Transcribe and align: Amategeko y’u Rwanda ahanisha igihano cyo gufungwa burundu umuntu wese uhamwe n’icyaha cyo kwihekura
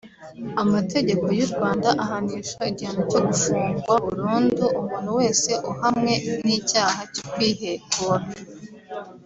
Amategeko 0.63 1.25
y’u 1.39 1.49
Rwanda 1.53 1.89
ahanisha 2.03 2.59
igihano 2.71 3.01
cyo 3.11 3.21
gufungwa 3.27 3.93
burundu 4.05 4.63
umuntu 4.81 5.09
wese 5.19 5.51
uhamwe 5.71 6.13
n’icyaha 6.45 7.01
cyo 7.13 7.23
kwihekura 7.31 8.25